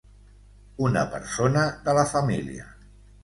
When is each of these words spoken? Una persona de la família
Una 0.85 1.03
persona 1.11 1.67
de 1.89 1.95
la 1.99 2.07
família 2.15 2.67